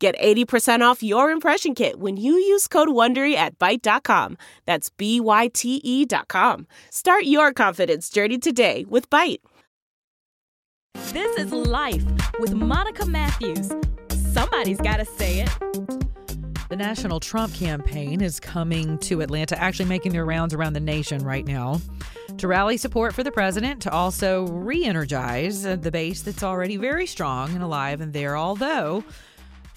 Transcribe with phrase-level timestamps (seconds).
[0.00, 4.38] Get 80% off your impression kit when you use code WONDERY at Byte.com.
[4.64, 6.66] That's B-Y-T-E dot com.
[6.88, 9.40] Start your confidence journey today with Byte.
[11.12, 12.02] This is Life
[12.38, 13.72] with Monica Matthews.
[14.32, 15.50] Somebody's got to say it.
[16.70, 21.22] The national Trump campaign is coming to Atlanta, actually making their rounds around the nation
[21.22, 21.78] right now
[22.38, 27.06] to rally support for the president, to also re energize the base that's already very
[27.06, 29.04] strong and alive and there, although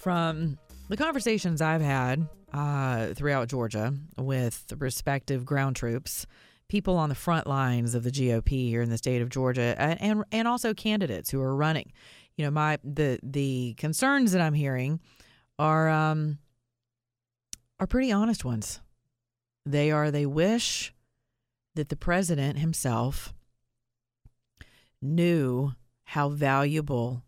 [0.03, 0.57] from
[0.89, 6.27] the conversations I've had uh, throughout Georgia with respective ground troops,
[6.67, 10.01] people on the front lines of the GOP here in the state of Georgia, and
[10.01, 11.93] and, and also candidates who are running,
[12.35, 14.99] you know, my the the concerns that I'm hearing
[15.57, 16.37] are um,
[17.79, 18.81] are pretty honest ones.
[19.65, 20.93] They are they wish
[21.75, 23.33] that the president himself
[25.01, 25.71] knew
[26.03, 27.23] how valuable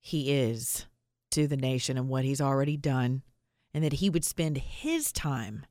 [0.00, 0.86] he is
[1.30, 3.22] to the nation and what he's already done,
[3.74, 5.66] and that he would spend his time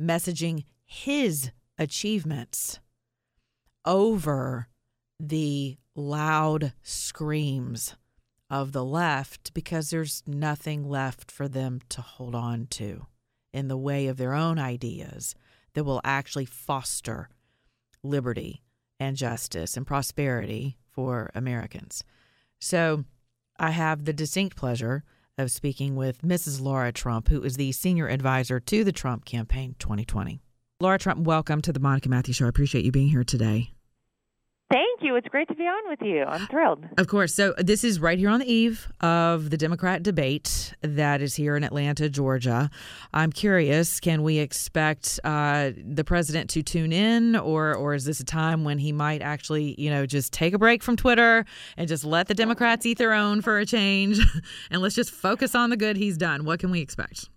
[0.00, 2.80] messaging his achievements
[3.84, 4.68] over
[5.20, 7.94] the loud screams
[8.50, 13.06] of the left because there's nothing left for them to hold on to
[13.52, 15.34] in the way of their own ideas
[15.74, 17.28] that will actually foster
[18.02, 18.62] liberty
[19.00, 22.04] and justice and prosperity for Americans.
[22.60, 23.04] So,
[23.56, 25.04] I have the distinct pleasure
[25.38, 26.60] of speaking with Mrs.
[26.60, 30.40] Lara Trump, who is the senior advisor to the Trump campaign 2020.
[30.80, 32.46] Lara Trump, welcome to the Monica Matthews Show.
[32.46, 33.73] I appreciate you being here today.
[34.94, 35.16] Thank you.
[35.16, 36.22] It's great to be on with you.
[36.22, 36.84] I'm thrilled.
[36.98, 37.34] Of course.
[37.34, 41.56] So, this is right here on the eve of the Democrat debate that is here
[41.56, 42.70] in Atlanta, Georgia.
[43.12, 48.20] I'm curious can we expect uh, the president to tune in, or, or is this
[48.20, 51.44] a time when he might actually, you know, just take a break from Twitter
[51.76, 54.20] and just let the Democrats eat their own for a change?
[54.70, 56.44] and let's just focus on the good he's done.
[56.44, 57.28] What can we expect?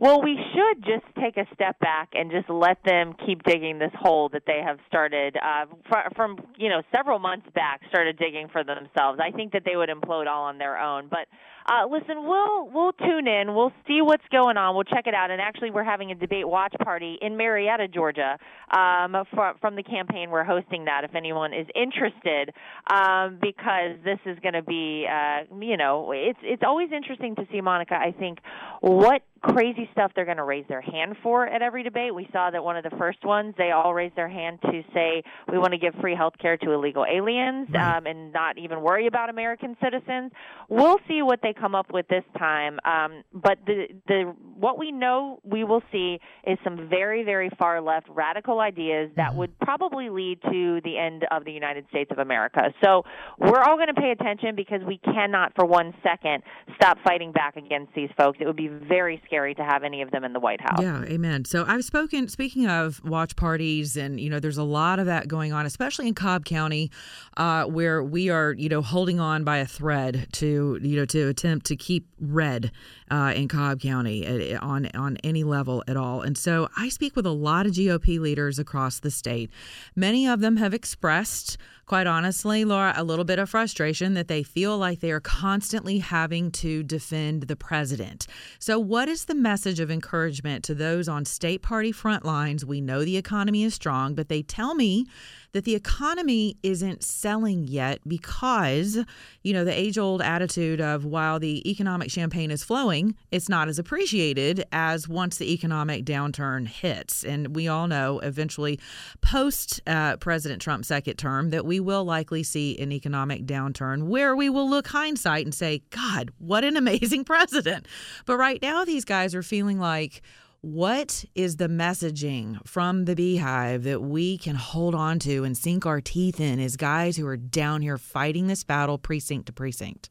[0.00, 3.92] Well, we should just take a step back and just let them keep digging this
[3.94, 7.82] hole that they have started uh, fr- from you know several months back.
[7.90, 9.20] Started digging for themselves.
[9.22, 11.28] I think that they would implode all on their own, but
[11.70, 13.54] uh, listen, we'll we'll tune in.
[13.54, 14.74] We'll see what's going on.
[14.74, 15.30] We'll check it out.
[15.30, 18.38] And actually, we're having a debate watch party in Marietta, Georgia,
[18.74, 20.30] um, from from the campaign.
[20.30, 21.04] We're hosting that.
[21.04, 22.54] If anyone is interested,
[22.90, 27.46] um, because this is going to be, uh, you know, it's it's always interesting to
[27.52, 27.94] see Monica.
[27.94, 28.38] I think
[28.80, 32.14] what crazy stuff they're going to raise their hand for at every debate.
[32.14, 35.22] We saw that one of the first ones, they all raised their hand to say
[35.50, 39.06] we want to give free health care to illegal aliens um, and not even worry
[39.06, 40.32] about American citizens.
[40.68, 42.78] We'll see what they come up with this time.
[42.84, 47.80] Um, but the the what we know we will see is some very very far
[47.80, 49.38] left radical ideas that mm-hmm.
[49.38, 52.74] would probably lead to the end of the United States of America.
[52.84, 53.04] So
[53.38, 56.42] we're all going to pay attention because we cannot for one second
[56.76, 58.38] stop fighting back against these folks.
[58.40, 60.80] It would be very scary to have any of them in the White House.
[60.80, 61.44] Yeah, amen.
[61.44, 65.28] So I've spoken speaking of watch parties and you know there's a lot of that
[65.28, 66.90] going on especially in Cobb County
[67.36, 71.28] uh, where we are you know holding on by a thread to you know to
[71.28, 72.72] attempt to keep red
[73.10, 76.22] uh, in Cobb County uh, on on any level at all.
[76.22, 79.50] And so I speak with a lot of GOP leaders across the state.
[79.94, 81.56] Many of them have expressed
[81.90, 85.98] quite honestly, Lara, a little bit of frustration that they feel like they are constantly
[85.98, 88.28] having to defend the president.
[88.60, 92.64] So, what is the message of encouragement to those on state party front lines?
[92.64, 95.04] We know the economy is strong, but they tell me
[95.52, 99.04] that the economy isn't selling yet because,
[99.42, 103.68] you know, the age old attitude of while the economic champagne is flowing, it's not
[103.68, 107.24] as appreciated as once the economic downturn hits.
[107.24, 108.78] And we all know eventually,
[109.20, 114.34] post uh, President Trump's second term, that we will likely see an economic downturn where
[114.34, 117.86] we will look hindsight and say, God, what an amazing president.
[118.26, 120.22] But right now, these guys are feeling like,
[120.62, 125.86] what is the messaging from the beehive that we can hold on to and sink
[125.86, 130.10] our teeth in as guys who are down here fighting this battle precinct to precinct?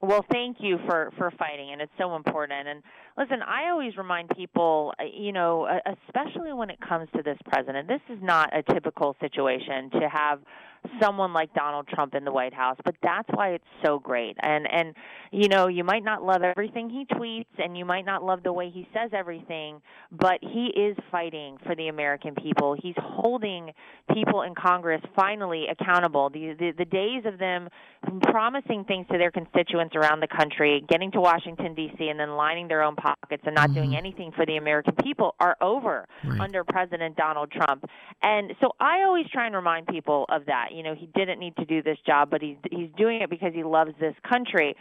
[0.00, 2.66] Well, thank you for for fighting, and it's so important.
[2.66, 2.82] And
[3.16, 5.68] listen, I always remind people, uh, you know,
[6.08, 10.40] especially when it comes to this president, this is not a typical situation to have
[11.00, 14.36] someone like Donald Trump in the White House, but that's why it's so great.
[14.42, 14.94] And and
[15.30, 18.52] you know, you might not love everything he tweets and you might not love the
[18.52, 19.80] way he says everything,
[20.10, 22.76] but he is fighting for the American people.
[22.80, 23.72] He's holding
[24.12, 26.30] people in Congress finally accountable.
[26.30, 27.68] The the, the days of them
[28.22, 32.08] promising things to their constituents around the country, getting to Washington D.C.
[32.08, 33.74] and then lining their own pockets and not mm-hmm.
[33.74, 36.40] doing anything for the American people are over right.
[36.40, 37.84] under President Donald Trump.
[38.22, 40.68] And so I always try and remind people of that.
[40.72, 43.52] You know, he didn't need to do this job, but he's he's doing it because
[43.54, 44.74] he loves this country.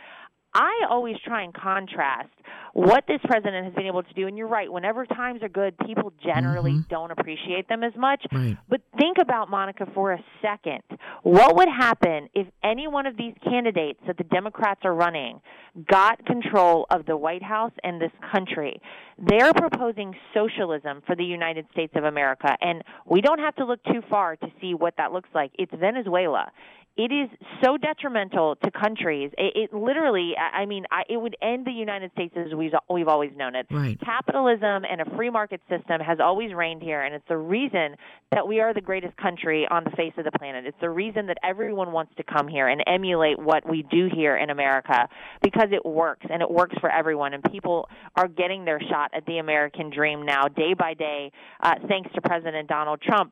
[0.53, 2.29] I always try and contrast
[2.73, 4.27] what this president has been able to do.
[4.27, 6.89] And you're right, whenever times are good, people generally mm-hmm.
[6.89, 8.25] don't appreciate them as much.
[8.31, 8.57] Right.
[8.69, 10.81] But think about, Monica, for a second.
[11.23, 15.41] What would happen if any one of these candidates that the Democrats are running
[15.89, 18.79] got control of the White House and this country?
[19.17, 22.55] They're proposing socialism for the United States of America.
[22.61, 25.51] And we don't have to look too far to see what that looks like.
[25.59, 26.51] It's Venezuela
[26.97, 27.29] it is
[27.63, 29.31] so detrimental to countries.
[29.37, 33.07] It, it literally, I mean, I, it would end the United States as we've, we've
[33.07, 33.65] always known it.
[33.71, 33.97] Right.
[34.01, 37.95] Capitalism and a free market system has always reigned here, and it's the reason
[38.31, 40.65] that we are the greatest country on the face of the planet.
[40.65, 44.35] It's the reason that everyone wants to come here and emulate what we do here
[44.35, 45.07] in America
[45.41, 49.25] because it works, and it works for everyone, and people are getting their shot at
[49.25, 51.31] the American dream now, day by day,
[51.63, 53.31] uh, thanks to President Donald Trump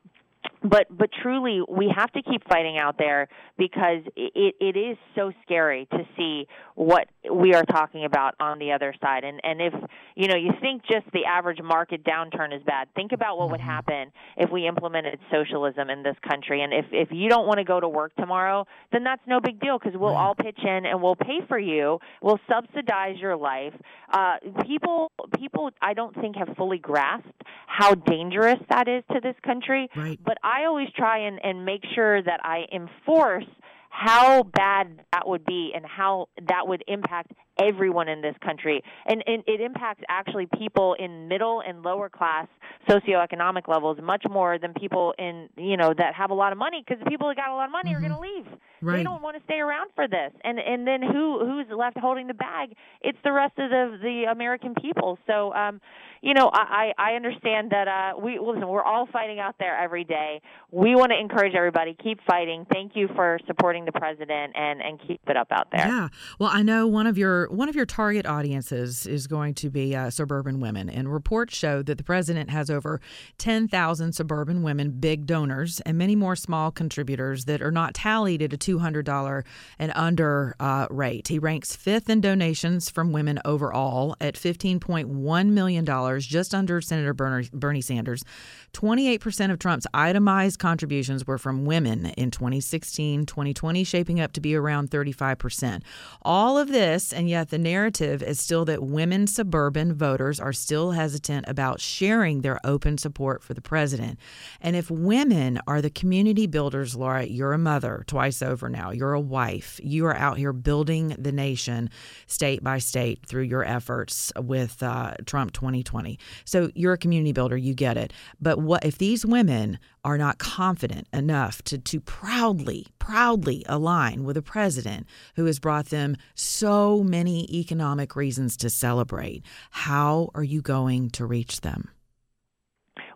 [0.62, 5.32] but but truly we have to keep fighting out there because it it is so
[5.42, 9.24] scary to see what we are talking about on the other side.
[9.24, 9.74] And and if
[10.16, 13.60] you know you think just the average market downturn is bad think about what would
[13.60, 13.70] mm-hmm.
[13.70, 16.62] happen if we implemented socialism in this country.
[16.62, 19.60] And if if you don't want to go to work tomorrow then that's no big
[19.60, 21.98] deal because we'll all pitch in and we'll pay for you.
[22.22, 23.74] We'll subsidize your life.
[24.12, 29.36] Uh people people I don't think have fully grasped how dangerous that is to this
[29.42, 29.88] country.
[29.96, 30.18] Right.
[30.30, 33.46] But I always try and, and make sure that I enforce
[33.88, 38.82] how bad that would be and how that would impact everyone in this country.
[39.06, 42.46] And, and it impacts actually people in middle and lower class
[42.88, 46.82] socioeconomic levels much more than people in, you know, that have a lot of money
[46.86, 48.04] because the people that got a lot of money mm-hmm.
[48.04, 48.60] are going to leave.
[48.82, 48.98] Right.
[48.98, 50.32] They don't want to stay around for this.
[50.42, 52.74] And and then who who's left holding the bag?
[53.02, 55.18] It's the rest of the the American people.
[55.26, 55.80] So um
[56.22, 60.04] you know, I I understand that uh we listen, we're all fighting out there every
[60.04, 60.40] day.
[60.70, 62.66] We want to encourage everybody keep fighting.
[62.72, 65.86] Thank you for supporting the president and and keep it up out there.
[65.86, 66.08] Yeah.
[66.38, 69.94] Well, I know one of your one of your target audiences is going to be
[69.94, 73.00] uh, suburban women, and reports show that the president has over
[73.38, 78.52] 10,000 suburban women big donors and many more small contributors that are not tallied at
[78.52, 79.44] a $200
[79.78, 81.28] and under uh, rate.
[81.28, 87.80] He ranks fifth in donations from women overall at $15.1 million, just under Senator Bernie
[87.80, 88.24] Sanders.
[88.72, 94.54] 28% of Trump's itemized contributions were from women in 2016, 2020, shaping up to be
[94.54, 95.82] around 35%.
[96.22, 100.90] All of this, and yet the narrative is still that women suburban voters are still
[100.90, 104.18] hesitant about sharing their open support for the president.
[104.60, 109.14] And if women are the community builders, Lara, you're a mother twice over now, you're
[109.14, 111.90] a wife, you are out here building the nation
[112.26, 116.18] state by state through your efforts with uh, Trump 2020.
[116.44, 118.12] So you're a community builder, you get it.
[118.40, 124.36] But what if these women are not confident enough to, to proudly, proudly align with
[124.36, 125.06] a president
[125.36, 129.44] who has brought them so many economic reasons to celebrate?
[129.70, 131.90] How are you going to reach them?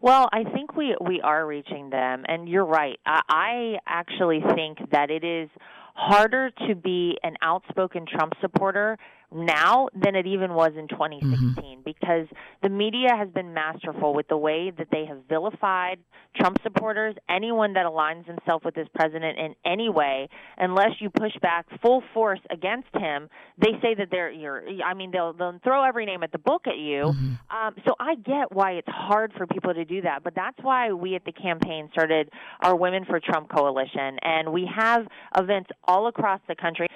[0.00, 2.98] Well, I think we we are reaching them, and you're right.
[3.06, 5.48] I, I actually think that it is
[5.94, 8.98] harder to be an outspoken Trump supporter
[9.34, 11.80] now than it even was in 2016 mm-hmm.
[11.84, 12.26] because
[12.62, 15.98] the media has been masterful with the way that they have vilified
[16.36, 21.32] Trump supporters, anyone that aligns himself with this president in any way, unless you push
[21.40, 25.84] back full force against him, they say that they're you're I mean they'll they'll throw
[25.84, 27.04] every name at the book at you.
[27.04, 27.56] Mm-hmm.
[27.56, 30.92] Um, so I get why it's hard for people to do that, but that's why
[30.92, 35.06] we at the campaign started our Women for Trump coalition and we have
[35.38, 36.88] events all across the country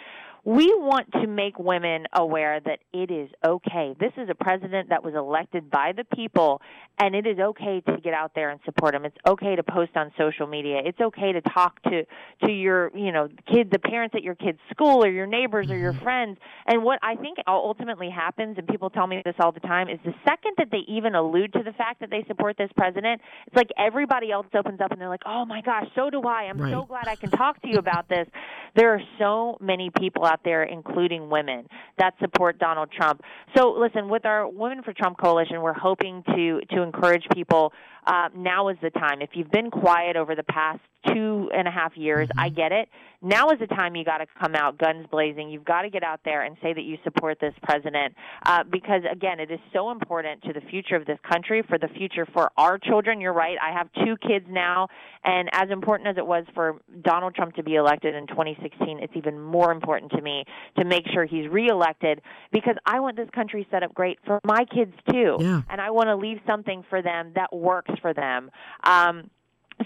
[0.44, 3.94] we want to make women aware that it is okay.
[3.98, 6.62] This is a president that was elected by the people,
[6.98, 9.04] and it is okay to get out there and support him.
[9.04, 10.80] It's okay to post on social media.
[10.84, 12.04] It's okay to talk to
[12.44, 15.76] to your, you know, kids, the parents at your kids' school, or your neighbors, or
[15.76, 16.02] your mm-hmm.
[16.04, 16.38] friends.
[16.66, 19.98] And what I think ultimately happens, and people tell me this all the time, is
[20.04, 23.56] the second that they even allude to the fact that they support this president, it's
[23.56, 26.44] like everybody else opens up and they're like, "Oh my gosh, so do I.
[26.44, 26.72] I'm right.
[26.72, 28.28] so glad I can talk to you about this."
[28.76, 31.66] There are so many people out there, including women,
[31.98, 33.22] that support Donald Trump.
[33.56, 37.72] So, listen, with our Women for Trump coalition, we're hoping to to encourage people.
[38.08, 39.20] Uh, now is the time.
[39.20, 42.40] If you've been quiet over the past two and a half years, mm-hmm.
[42.40, 42.88] I get it.
[43.20, 45.50] Now is the time you got to come out guns blazing.
[45.50, 48.14] You've got to get out there and say that you support this president
[48.46, 51.88] uh, because, again, it is so important to the future of this country, for the
[51.88, 53.20] future for our children.
[53.20, 53.56] You're right.
[53.60, 54.86] I have two kids now,
[55.24, 59.12] and as important as it was for Donald Trump to be elected in 2016, it's
[59.16, 60.44] even more important to me
[60.78, 62.22] to make sure he's reelected
[62.52, 65.62] because I want this country set up great for my kids too, yeah.
[65.68, 68.50] and I want to leave something for them that works for them.
[68.84, 69.30] Um,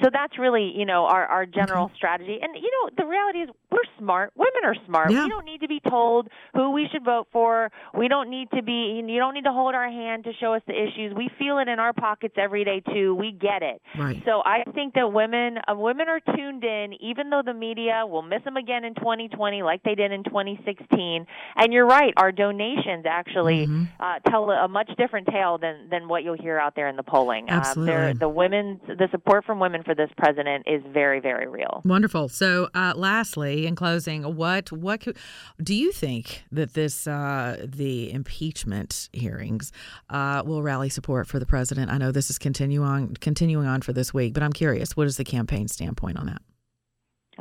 [0.01, 1.95] so that's really you know our our general okay.
[1.97, 5.25] strategy and you know the reality is we're smart women are smart yeah.
[5.25, 8.63] we don't need to be told who we should vote for we don't need to
[8.63, 11.59] be you don't need to hold our hand to show us the issues we feel
[11.59, 14.23] it in our pockets every day too we get it right.
[14.25, 18.23] so i think that women uh, women are tuned in even though the media will
[18.23, 23.05] miss them again in 2020 like they did in 2016 and you're right our donations
[23.07, 23.85] actually mm-hmm.
[24.01, 27.03] uh, tell a much different tale than than what you'll hear out there in the
[27.03, 27.93] polling Absolutely.
[27.93, 31.83] Uh, the women the support from women for this president is very, very real.
[31.85, 32.29] Wonderful.
[32.29, 35.17] So, uh, lastly, in closing, what what could,
[35.63, 39.73] do you think that this uh, the impeachment hearings
[40.11, 41.91] uh, will rally support for the president?
[41.91, 44.97] I know this is continuing on continuing on for this week, but I'm curious.
[44.97, 46.43] What is the campaign standpoint on that?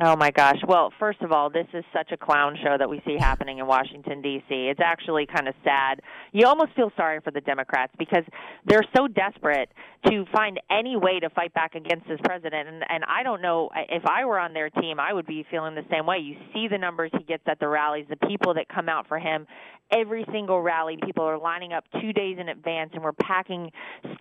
[0.00, 0.56] Oh my gosh.
[0.66, 3.66] Well, first of all, this is such a clown show that we see happening in
[3.66, 4.44] Washington D.C.
[4.48, 6.00] It's actually kind of sad.
[6.32, 8.24] You almost feel sorry for the Democrats because
[8.64, 9.68] they're so desperate
[10.06, 13.68] to find any way to fight back against this president and and I don't know
[13.90, 16.18] if I were on their team, I would be feeling the same way.
[16.18, 19.18] You see the numbers he gets at the rallies, the people that come out for
[19.18, 19.46] him.
[19.94, 23.70] Every single rally, people are lining up 2 days in advance and we're packing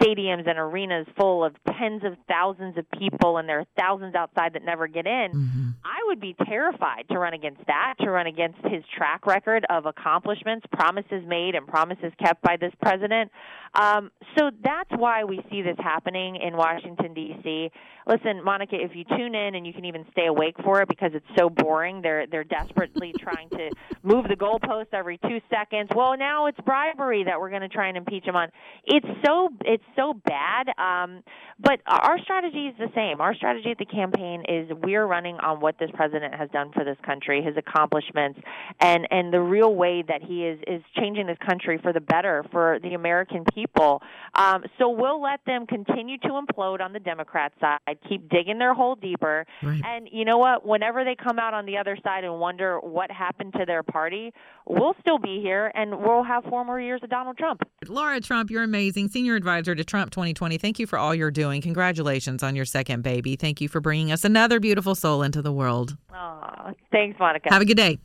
[0.01, 4.51] stadiums and arenas full of tens of thousands of people and there are thousands outside
[4.53, 5.31] that never get in.
[5.31, 9.65] Mm-hmm I would be terrified to run against that, to run against his track record
[9.69, 13.31] of accomplishments, promises made, and promises kept by this president.
[13.73, 17.71] Um, so that's why we see this happening in Washington, D.C.
[18.07, 21.11] Listen, Monica, if you tune in and you can even stay awake for it because
[21.13, 23.69] it's so boring, they're they're desperately trying to
[24.03, 25.89] move the goalpost every two seconds.
[25.95, 28.49] Well, now it's bribery that we're going to try and impeach him on.
[28.85, 30.67] It's so it's so bad.
[30.77, 31.23] Um,
[31.59, 33.21] but our strategy is the same.
[33.21, 36.83] Our strategy at the campaign is we're running on what this president has done for
[36.83, 38.39] this country, his accomplishments,
[38.79, 42.43] and and the real way that he is is changing this country for the better
[42.51, 44.01] for the American people.
[44.35, 48.73] Um, so we'll let them continue to implode on the Democrat side, keep digging their
[48.73, 49.81] hole deeper, right.
[49.85, 50.65] and you know what?
[50.65, 54.33] Whenever they come out on the other side and wonder what happened to their party,
[54.65, 57.61] we'll still be here, and we'll have four more years of Donald Trump.
[57.87, 60.57] Lara Trump, you're amazing, senior advisor to Trump 2020.
[60.57, 61.61] Thank you for all you're doing.
[61.61, 63.35] Congratulations on your second baby.
[63.35, 65.97] Thank you for bringing us another beautiful soul into the world.
[66.13, 67.49] Oh, thanks, Monica.
[67.51, 67.99] Have a good day.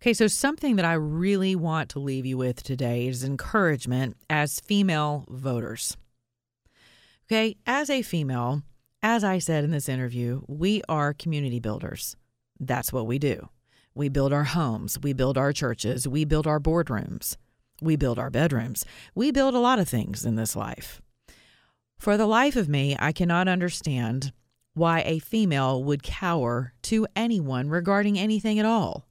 [0.00, 4.60] Okay, so something that I really want to leave you with today is encouragement as
[4.60, 5.96] female voters.
[7.26, 8.62] Okay, as a female,
[9.02, 12.16] as I said in this interview, we are community builders.
[12.60, 13.48] That's what we do.
[13.94, 17.36] We build our homes, we build our churches, we build our boardrooms,
[17.80, 18.84] we build our bedrooms.
[19.14, 21.00] We build a lot of things in this life.
[21.98, 24.32] For the life of me, I cannot understand
[24.74, 29.06] why a female would cower to anyone regarding anything at all.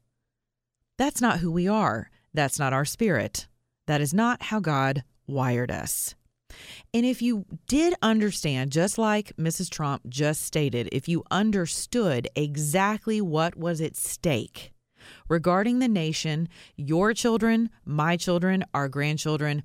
[0.97, 2.09] That's not who we are.
[2.33, 3.47] That's not our spirit.
[3.87, 6.15] That is not how God wired us.
[6.93, 9.69] And if you did understand, just like Mrs.
[9.69, 14.72] Trump just stated, if you understood exactly what was at stake
[15.29, 19.63] regarding the nation, your children, my children, our grandchildren,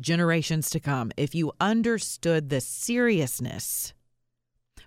[0.00, 3.94] generations to come, if you understood the seriousness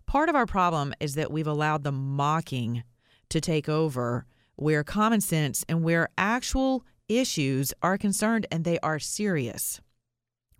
[0.05, 2.83] Part of our problem is that we've allowed the mocking
[3.29, 8.99] to take over where common sense and where actual issues are concerned and they are
[8.99, 9.81] serious.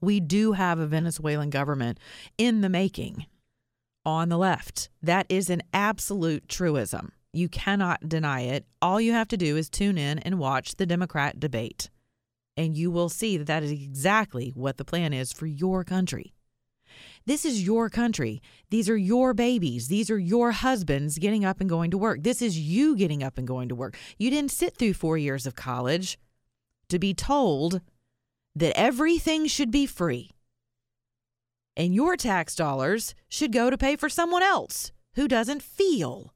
[0.02, 2.00] We do have a Venezuelan government
[2.38, 3.28] in the making
[4.06, 4.90] on the left.
[5.02, 7.12] That is an absolute truism.
[7.34, 8.66] You cannot deny it.
[8.80, 11.90] All you have to do is tune in and watch the Democrat debate,
[12.56, 16.34] and you will see that that is exactly what the plan is for your country.
[17.26, 18.40] This is your country.
[18.70, 19.88] These are your babies.
[19.88, 22.22] These are your husbands getting up and going to work.
[22.22, 23.98] This is you getting up and going to work.
[24.20, 26.20] You didn't sit through four years of college
[26.90, 27.82] to be told
[28.56, 30.32] that everything should be free.
[31.76, 36.33] And your tax dollars should go to pay for someone else who doesn't feel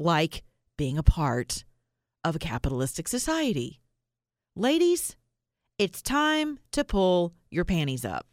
[0.00, 0.42] like
[0.76, 1.64] being a part
[2.24, 3.80] of a capitalistic society.
[4.56, 5.14] Ladies,
[5.78, 8.26] it's time to pull your panties up.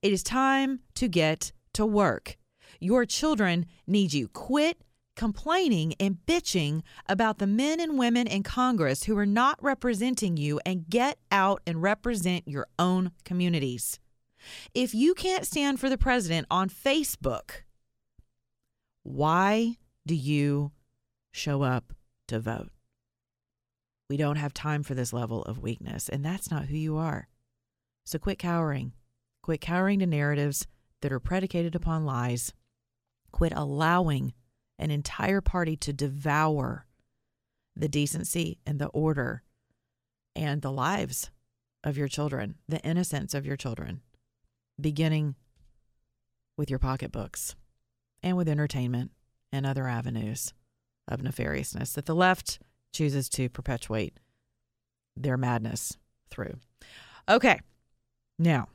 [0.00, 2.36] It is time to get to work.
[2.80, 4.28] Your children need you.
[4.28, 4.82] Quit
[5.16, 10.60] complaining and bitching about the men and women in Congress who are not representing you
[10.66, 13.98] and get out and represent your own communities.
[14.74, 17.62] If you can't stand for the president on Facebook,
[19.02, 20.72] why do you
[21.36, 21.92] show up
[22.28, 22.70] to vote?
[24.08, 27.28] We don't have time for this level of weakness, and that's not who you are.
[28.04, 28.92] So quit cowering.
[29.42, 30.66] Quit cowering to narratives
[31.02, 32.52] that are predicated upon lies.
[33.32, 34.32] Quit allowing
[34.78, 36.86] an entire party to devour
[37.74, 39.42] the decency and the order
[40.34, 41.30] and the lives
[41.84, 44.00] of your children, the innocence of your children,
[44.80, 45.34] beginning
[46.56, 47.54] with your pocketbooks
[48.22, 49.10] and with entertainment
[49.52, 50.52] and other avenues
[51.08, 52.58] of nefariousness that the left
[52.92, 54.18] chooses to perpetuate
[55.16, 55.96] their madness
[56.30, 56.54] through.
[57.28, 57.60] Okay,
[58.38, 58.68] now,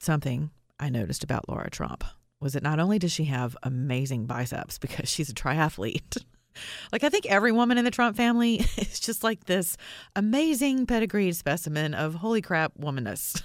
[0.00, 2.04] something I noticed about Lara Trump
[2.40, 6.18] was that not only does she have amazing biceps because she's a triathlete,
[6.92, 9.76] like I think every woman in the Trump family is just like this
[10.14, 13.42] amazing pedigreed specimen of holy crap womanness.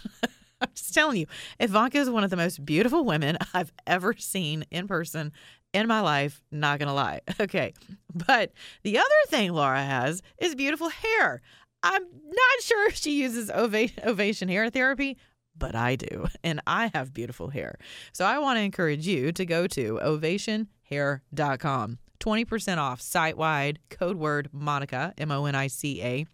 [0.66, 1.26] I'm just telling you,
[1.60, 5.32] Ivanka is one of the most beautiful women I've ever seen in person
[5.74, 6.42] in my life.
[6.52, 7.22] Not gonna lie.
[7.40, 7.74] Okay.
[8.14, 8.52] But
[8.84, 11.42] the other thing Lara has is beautiful hair.
[11.82, 15.18] I'm not sure if she uses ovation hair therapy,
[15.58, 16.28] but I do.
[16.44, 17.80] And I have beautiful hair.
[18.14, 21.98] So I want to encourage you to go to ovationhair.com.
[22.20, 26.28] 20% off site wide, code word Monica, M O N I C A.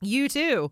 [0.00, 0.70] You too.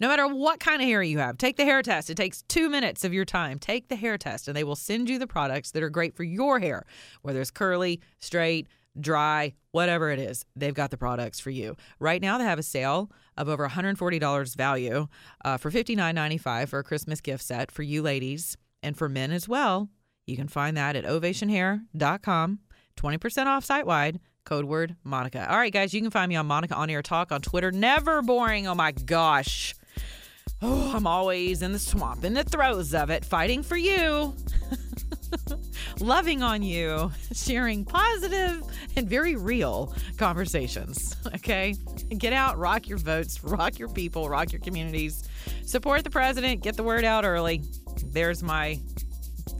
[0.00, 2.10] No matter what kind of hair you have, take the hair test.
[2.10, 3.58] It takes two minutes of your time.
[3.58, 6.24] Take the hair test, and they will send you the products that are great for
[6.24, 6.84] your hair,
[7.22, 8.68] whether it's curly, straight,
[9.00, 11.76] dry, whatever it is, they've got the products for you.
[11.98, 15.06] Right now, they have a sale of over $140 value
[15.44, 19.48] uh, for $59.95 for a Christmas gift set for you ladies and for men as
[19.48, 19.88] well.
[20.26, 22.58] You can find that at ovationhair.com,
[22.96, 24.20] 20% off site wide.
[24.44, 25.50] Code word Monica.
[25.50, 27.70] All right, guys, you can find me on Monica On Air Talk on Twitter.
[27.70, 28.66] Never boring.
[28.66, 29.74] Oh my gosh.
[30.62, 34.34] Oh, I'm always in the swamp, in the throes of it, fighting for you.
[36.00, 38.62] loving on you, sharing positive
[38.96, 41.14] and very real conversations.
[41.34, 41.74] Okay?
[42.16, 45.28] Get out, rock your votes, rock your people, rock your communities,
[45.64, 47.62] support the president, get the word out early.
[48.04, 48.80] There's my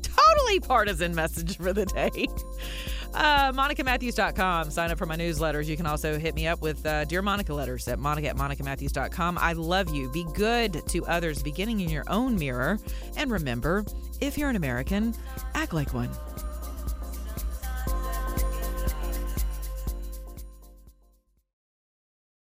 [0.02, 2.10] totally partisan message for the day.
[3.14, 4.70] Uh, MonicaMatthews.com.
[4.70, 5.66] Sign up for my newsletters.
[5.66, 9.38] You can also hit me up with uh, Dear Monica letters at Monica at MonicaMatthews.com.
[9.38, 10.10] I love you.
[10.10, 12.78] Be good to others, beginning in your own mirror.
[13.16, 13.84] And remember,
[14.20, 15.14] if you're an American,
[15.54, 16.10] act like one.